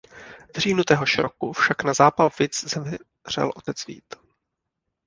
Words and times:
V 0.55 0.57
říjnu 0.59 0.83
téhož 0.83 1.17
roku 1.17 1.53
však 1.53 1.83
na 1.83 1.93
zápal 1.93 2.29
plic 2.29 2.65
zemřel 2.73 3.51
otec 3.55 3.85
Vít. 3.87 4.15